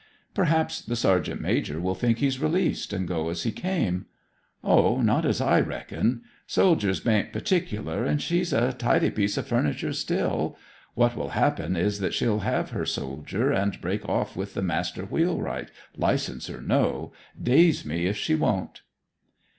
'Perhaps 0.33 0.81
the 0.81 0.95
sergeant 0.95 1.39
major 1.41 1.79
will 1.79 1.93
think 1.93 2.17
he's 2.17 2.39
released, 2.41 2.91
and 2.91 3.07
go 3.07 3.29
as 3.29 3.43
he 3.43 3.51
came.' 3.51 4.07
'O, 4.63 4.99
not 4.99 5.25
as 5.27 5.39
I 5.39 5.59
reckon. 5.61 6.23
Soldiers 6.47 6.99
bain't 7.01 7.31
particular, 7.31 8.03
and 8.03 8.19
she's 8.19 8.51
a 8.51 8.73
tidy 8.73 9.11
piece 9.11 9.37
o' 9.37 9.43
furniture 9.43 9.93
still. 9.93 10.57
What 10.95 11.15
will 11.15 11.29
happen 11.37 11.75
is 11.75 11.99
that 11.99 12.15
she'll 12.15 12.39
have 12.39 12.71
her 12.71 12.83
soldier, 12.83 13.51
and 13.51 13.79
break 13.79 14.09
off 14.09 14.35
with 14.35 14.55
the 14.55 14.63
master 14.63 15.05
wheelwright, 15.05 15.69
licence 15.95 16.49
or 16.49 16.61
no 16.61 17.13
daze 17.39 17.85
me 17.85 18.07
if 18.07 18.17
she 18.17 18.33
won't.' 18.33 18.81